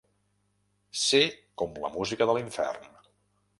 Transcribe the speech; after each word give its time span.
Ser 1.01 1.21
com 1.63 1.77
la 1.85 1.93
música 1.99 2.29
de 2.31 2.37
l'infern. 2.39 2.91